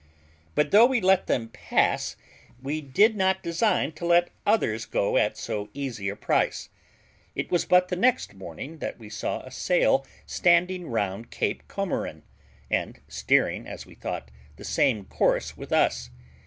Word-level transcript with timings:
But 0.55 0.71
though 0.71 0.87
we 0.87 0.99
let 0.99 1.27
them 1.27 1.49
pass, 1.49 2.15
we 2.59 2.81
did 2.81 3.15
not 3.15 3.43
design 3.43 3.91
to 3.91 4.05
let 4.07 4.31
others 4.47 4.85
go 4.87 5.15
at 5.15 5.37
so 5.37 5.69
easy 5.75 6.09
a 6.09 6.15
price. 6.15 6.69
It 7.35 7.51
was 7.51 7.65
but 7.65 7.89
the 7.89 7.95
next 7.95 8.33
morning 8.33 8.79
that 8.79 8.97
we 8.97 9.11
saw 9.11 9.41
a 9.41 9.51
sail 9.51 10.03
standing 10.25 10.87
round 10.87 11.29
Cape 11.29 11.67
Comorin, 11.67 12.23
and 12.67 12.99
steering, 13.07 13.67
as 13.67 13.85
we 13.85 13.93
thought, 13.93 14.31
the 14.55 14.65
same 14.65 15.05
course 15.05 15.55
with 15.55 15.71
us. 15.71 16.09